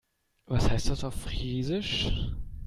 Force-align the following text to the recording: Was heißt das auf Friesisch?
Was 0.47 0.67
heißt 0.67 0.89
das 0.89 1.03
auf 1.03 1.13
Friesisch? 1.13 2.09